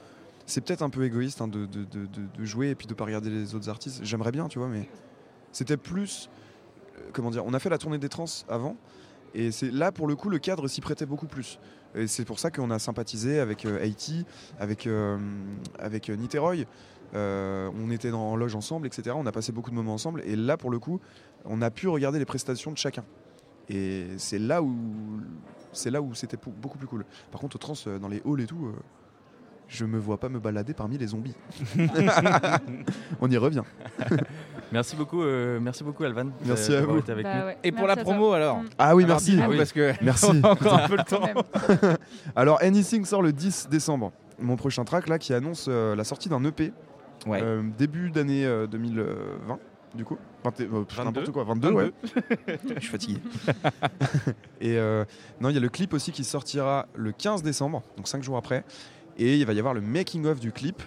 c'est 0.46 0.60
peut-être 0.62 0.82
un 0.82 0.90
peu 0.90 1.04
égoïste 1.04 1.40
hein, 1.42 1.48
de, 1.48 1.66
de- 1.66 1.84
de- 1.84 2.06
de- 2.06 2.26
de 2.38 2.44
jouer 2.44 2.70
et 2.70 2.74
puis 2.74 2.86
de 2.86 2.94
pas 2.94 3.04
regarder 3.04 3.28
les 3.30 3.54
autres 3.54 3.68
artistes. 3.68 4.00
J'aimerais 4.04 4.32
bien, 4.32 4.48
tu 4.48 4.58
vois, 4.58 4.68
mais 4.68 4.88
c'était 5.52 5.76
plus, 5.76 6.28
euh, 6.28 6.39
comment 7.12 7.30
dire, 7.30 7.44
on 7.44 7.54
a 7.54 7.58
fait 7.58 7.70
la 7.70 7.78
tournée 7.78 7.98
des 7.98 8.08
trans 8.08 8.24
avant. 8.48 8.76
Et 9.34 9.52
c'est 9.52 9.70
là 9.70 9.92
pour 9.92 10.06
le 10.08 10.16
coup 10.16 10.28
le 10.28 10.38
cadre 10.38 10.66
s'y 10.68 10.80
prêtait 10.80 11.06
beaucoup 11.06 11.26
plus. 11.26 11.58
Et 11.94 12.06
c'est 12.06 12.24
pour 12.24 12.38
ça 12.38 12.50
qu'on 12.50 12.70
a 12.70 12.78
sympathisé 12.78 13.40
avec 13.40 13.64
euh, 13.64 13.82
Haïti, 13.82 14.24
avec, 14.58 14.86
euh, 14.86 15.18
avec 15.78 16.08
euh, 16.10 16.16
Niterói, 16.16 16.66
Euh, 17.12 17.68
on 17.74 17.90
était 17.90 18.12
dans, 18.12 18.22
en 18.30 18.36
loge 18.36 18.54
ensemble, 18.54 18.86
etc. 18.86 19.16
On 19.18 19.26
a 19.26 19.32
passé 19.32 19.50
beaucoup 19.50 19.70
de 19.70 19.74
moments 19.74 19.94
ensemble. 19.94 20.22
Et 20.26 20.36
là, 20.36 20.56
pour 20.56 20.70
le 20.70 20.78
coup, 20.78 21.00
on 21.44 21.60
a 21.60 21.68
pu 21.68 21.88
regarder 21.88 22.20
les 22.20 22.24
prestations 22.24 22.70
de 22.70 22.78
chacun. 22.78 23.04
Et 23.68 24.06
c'est 24.16 24.38
là 24.38 24.62
où 24.62 24.72
c'est 25.72 25.90
là 25.90 26.00
où 26.02 26.14
c'était 26.14 26.36
beaucoup 26.36 26.78
plus 26.78 26.86
cool. 26.86 27.04
Par 27.32 27.40
contre, 27.40 27.56
au 27.56 27.58
trans, 27.58 27.74
dans 28.00 28.06
les 28.06 28.22
halls 28.24 28.40
et 28.40 28.46
tout, 28.46 28.72
je 29.66 29.84
me 29.84 29.98
vois 29.98 30.18
pas 30.18 30.28
me 30.28 30.38
balader 30.38 30.72
parmi 30.72 30.98
les 30.98 31.08
zombies. 31.08 31.34
on 33.20 33.28
y 33.28 33.36
revient. 33.36 33.64
Merci 34.72 34.96
beaucoup, 34.96 35.22
euh, 35.22 35.58
merci 35.60 35.82
beaucoup 35.84 36.04
Alvan. 36.04 36.26
Merci 36.44 36.74
à 36.74 36.82
vous. 36.82 36.98
été 36.98 37.10
avec 37.12 37.24
Bah 37.24 37.34
nous. 37.40 37.46
ouais. 37.46 37.58
Et 37.64 37.72
pour 37.72 37.86
la 37.86 37.96
promo 37.96 38.32
alors 38.32 38.58
Mm. 38.58 38.68
Ah 38.78 38.94
oui, 38.94 39.04
Alors, 39.04 39.16
merci. 39.16 39.38
Ah 39.42 39.46
oui. 39.48 39.56
parce 39.56 39.72
que 39.72 39.92
Merci. 40.02 40.26
on 40.30 40.42
a 40.44 40.50
encore 40.50 40.74
un 40.74 40.88
peu 40.88 40.96
le 40.96 41.04
temps. 41.04 41.96
Alors, 42.36 42.58
Anything 42.62 43.04
sort 43.04 43.22
le 43.22 43.32
10 43.32 43.68
décembre. 43.70 44.12
Mon 44.38 44.56
prochain 44.56 44.84
track 44.84 45.08
là 45.08 45.18
qui 45.18 45.34
annonce 45.34 45.66
euh, 45.68 45.94
la 45.96 46.04
sortie 46.04 46.28
d'un 46.28 46.44
EP 46.44 46.72
Ouais. 47.26 47.40
euh, 47.42 47.62
début 47.76 48.10
d'année 48.10 48.46
euh, 48.46 48.66
2020 48.66 49.58
du 49.94 50.04
coup. 50.04 50.16
Euh, 50.46 50.84
22. 50.88 51.04
N'importe 51.04 51.30
quoi, 51.32 51.44
22, 51.44 51.70
ouais. 51.72 51.92
Je 52.76 52.80
suis 52.80 52.88
fatigué. 52.88 53.20
et 54.60 54.78
euh, 54.78 55.04
non, 55.40 55.48
il 55.50 55.54
y 55.54 55.58
a 55.58 55.60
le 55.60 55.68
clip 55.68 55.92
aussi 55.92 56.12
qui 56.12 56.24
sortira 56.24 56.86
le 56.94 57.12
15 57.12 57.42
décembre, 57.42 57.82
donc 57.96 58.08
5 58.08 58.22
jours 58.22 58.36
après. 58.36 58.64
Et 59.18 59.36
il 59.36 59.44
va 59.44 59.52
y 59.52 59.58
avoir 59.58 59.74
le 59.74 59.80
making 59.82 60.24
of 60.26 60.40
du 60.40 60.52
clip 60.52 60.82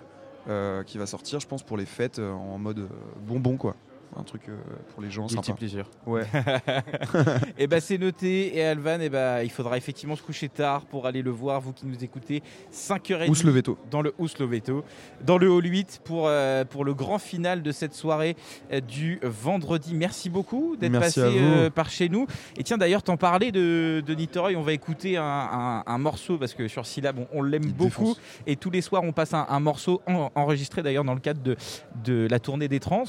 qui 0.84 0.98
va 0.98 1.06
sortir, 1.06 1.40
je 1.40 1.48
pense, 1.48 1.64
pour 1.64 1.78
les 1.78 1.86
fêtes 1.86 2.20
euh, 2.20 2.32
en 2.32 2.58
mode 2.58 2.80
euh, 2.80 2.88
bonbon 3.18 3.58
quoi. 3.58 3.76
Un 4.16 4.24
truc 4.24 4.44
euh, 4.50 4.56
pour 4.94 5.02
les 5.02 5.10
gens 5.10 5.26
Guilty 5.26 5.46
sympa. 5.46 5.58
pleasure. 5.58 5.90
Ouais. 6.06 6.24
Et 7.58 7.68
ben 7.68 7.80
c'est 7.80 7.98
noté. 7.98 8.56
Et 8.58 8.64
Alvan, 8.64 9.00
et 9.00 9.10
ben 9.10 9.42
il 9.44 9.50
faudra 9.50 9.78
effectivement 9.78 10.16
se 10.16 10.22
coucher 10.22 10.50
tard 10.50 10.86
pour 10.86 11.06
aller 11.06 11.22
le 11.22 11.32
voir. 11.32 11.62
Vous 11.62 11.74
qui 11.74 11.86
nous 11.86 12.04
écoutez, 12.04 12.42
5h30 12.74 13.30
Ou 13.30 13.36
se 13.36 13.46
lever 13.46 13.64
tôt? 13.64 13.78
dans 13.90 14.02
le 14.02 14.14
Hous 14.18 14.30
Loveto, 14.40 14.84
dans 15.26 15.38
le 15.38 15.50
Hall 15.50 15.66
8 15.66 16.02
pour, 16.04 16.26
euh, 16.28 16.64
pour 16.66 16.86
le 16.86 16.94
grand 16.94 17.18
final 17.20 17.62
de 17.64 17.72
cette 17.72 17.94
soirée 17.94 18.36
euh, 18.72 18.80
du 18.82 19.20
vendredi. 19.24 19.94
Merci 19.96 20.30
beaucoup 20.30 20.76
d'être 20.76 21.00
passé 21.00 21.22
par 21.74 21.90
chez 21.90 22.10
nous. 22.10 22.28
Et 22.58 22.64
tiens 22.64 22.78
d'ailleurs, 22.78 23.04
t'en 23.04 23.18
parlais 23.18 23.52
de, 23.52 24.04
de 24.06 24.14
Nitoroy, 24.14 24.56
on 24.56 24.62
va 24.62 24.74
écouter 24.74 25.18
un, 25.18 25.24
un- 25.24 25.84
un 25.86 25.98
morceau 25.98 26.38
parce 26.38 26.54
que 26.54 26.68
sur 26.68 26.86
Syllab, 26.86 27.18
on, 27.20 27.28
on 27.34 27.42
l'aime 27.44 27.66
beaucoup. 27.72 27.84
défonce. 28.14 28.22
Et 28.48 28.56
tous 28.56 28.70
les 28.70 28.82
soirs, 28.82 29.04
on 29.04 29.12
passe 29.12 29.34
un, 29.34 29.46
un 29.50 29.60
morceau 29.60 30.02
en- 30.08 30.30
enregistré 30.36 30.82
d'ailleurs 30.84 31.04
dans 31.04 31.14
le 31.14 31.20
cadre 31.20 31.42
de, 31.42 31.56
de 32.04 32.28
la 32.30 32.40
tournée 32.40 32.68
des 32.68 32.80
trans 32.80 33.04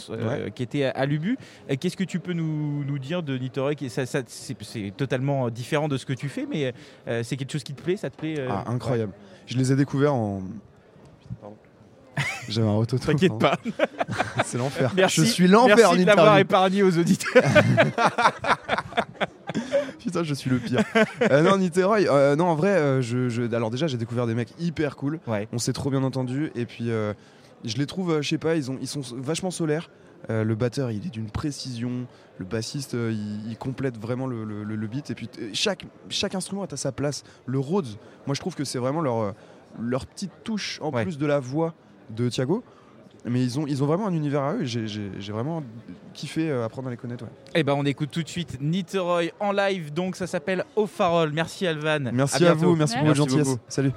qui 0.54 0.62
était 0.62 0.84
à 0.94 1.06
Lubu. 1.06 1.36
Et 1.68 1.76
Qu'est-ce 1.76 1.96
que 1.96 2.04
tu 2.04 2.20
peux 2.20 2.32
nous, 2.32 2.84
nous 2.84 2.98
dire 2.98 3.22
de 3.22 3.38
ça, 3.88 4.06
ça- 4.06 4.20
C'est 4.26 4.92
totalement 4.96 5.50
différent 5.50 5.88
de 5.88 5.96
ce 5.96 6.06
que 6.06 6.12
tu 6.12 6.28
fais, 6.28 6.46
mais 6.50 6.72
euh, 7.08 7.22
c'est 7.22 7.36
quelque 7.36 7.52
chose 7.52 7.64
qui 7.64 7.74
te 7.74 7.82
plaît 7.82 7.96
Ça 7.96 8.10
te 8.10 8.16
plaît 8.16 8.38
euh, 8.38 8.48
Ah, 8.50 8.64
incroyable. 8.68 9.12
Je 9.46 9.56
les 9.58 9.72
ai 9.72 9.76
découverts 9.76 10.14
en. 10.14 10.42
Pardon. 11.40 11.56
J'avais 12.48 12.68
un 12.68 12.72
rototo. 12.72 13.06
T'inquiète 13.12 13.38
pas. 13.38 13.58
C'est 14.44 14.56
l'enfer. 14.58 14.92
Je 15.08 15.22
suis 15.24 15.48
l'enfer 15.48 15.76
Merci 15.76 15.86
en 15.86 15.96
de 15.96 16.04
l'avoir 16.04 16.26
interview. 16.36 16.40
épargné 16.42 16.82
aux 16.82 16.96
auditeurs. 16.98 17.42
Putain, 20.00 20.22
je 20.22 20.34
suis 20.34 20.50
le 20.50 20.58
pire. 20.58 20.80
Euh, 21.30 21.42
non, 21.42 21.56
Niterói, 21.56 22.06
euh, 22.08 22.36
non, 22.36 22.46
en 22.46 22.54
vrai, 22.54 22.70
euh, 22.70 23.00
je, 23.00 23.28
je- 23.28 23.42
alors 23.54 23.70
déjà, 23.70 23.86
j'ai 23.86 23.96
découvert 23.96 24.26
des 24.26 24.34
mecs 24.34 24.50
hyper 24.58 24.96
cool. 24.96 25.18
Ouais. 25.26 25.48
On 25.52 25.58
s'est 25.58 25.72
trop 25.72 25.90
bien 25.90 26.02
entendu. 26.02 26.50
Et 26.54 26.66
puis, 26.66 26.90
euh, 26.90 27.14
je 27.64 27.76
les 27.76 27.86
trouve, 27.86 28.10
euh, 28.12 28.22
je 28.22 28.28
sais 28.28 28.38
pas, 28.38 28.56
ils, 28.56 28.70
ont, 28.70 28.78
ils 28.80 28.88
sont 28.88 29.00
vachement 29.16 29.50
solaires. 29.50 29.90
Euh, 30.30 30.42
le 30.44 30.54
batteur, 30.54 30.90
il 30.90 31.06
est 31.06 31.10
d'une 31.10 31.30
précision. 31.30 32.06
Le 32.38 32.44
bassiste, 32.44 32.94
euh, 32.94 33.12
il, 33.12 33.50
il 33.50 33.56
complète 33.58 33.98
vraiment 33.98 34.26
le, 34.26 34.44
le- 34.44 34.64
le- 34.64 34.76
le 34.76 34.86
beat. 34.86 35.10
Et 35.10 35.14
puis, 35.14 35.28
chaque, 35.52 35.84
chaque 36.08 36.34
instrument 36.34 36.64
est 36.64 36.72
à 36.72 36.76
sa 36.78 36.92
place. 36.92 37.22
Le 37.46 37.58
Rhodes, 37.58 37.88
moi, 38.26 38.34
je 38.34 38.40
trouve 38.40 38.54
que 38.54 38.64
c'est 38.64 38.78
vraiment 38.78 39.00
leur, 39.02 39.18
euh, 39.18 39.32
leur 39.80 40.06
petite 40.06 40.32
touche 40.44 40.78
en 40.82 40.90
Ouais. 40.90 41.02
plus 41.02 41.18
de 41.18 41.26
la 41.26 41.40
voix 41.40 41.74
de 42.10 42.28
Thiago. 42.28 42.64
Mais 43.26 43.42
ils 43.42 43.58
ont, 43.58 43.66
ils 43.66 43.82
ont 43.82 43.86
vraiment 43.86 44.06
un 44.06 44.12
univers 44.12 44.42
à 44.42 44.54
eux. 44.54 44.62
et 44.62 44.66
J'ai 44.66 45.32
vraiment 45.32 45.62
kiffé 46.12 46.50
apprendre 46.52 46.88
à 46.88 46.90
les 46.90 46.96
connaître. 46.98 47.24
ouais. 47.24 47.30
Eh 47.54 47.62
ben, 47.62 47.72
on 47.74 47.84
écoute 47.86 48.10
tout 48.10 48.22
de 48.22 48.28
suite 48.28 48.58
Nitoroy 48.60 49.30
en 49.40 49.50
live, 49.52 49.94
donc 49.94 50.16
ça 50.16 50.26
s'appelle 50.26 50.64
Au 50.76 50.86
Farol. 50.86 51.32
Merci 51.32 51.66
Alvan. 51.66 52.10
Merci 52.12 52.44
à, 52.44 52.52
vous, 52.52 52.76
merci 52.76 52.96
pour 52.96 53.04
votre 53.06 53.16
gentillesse. 53.16 53.48
beaucoup. 53.48 53.60
Salut. 53.68 53.92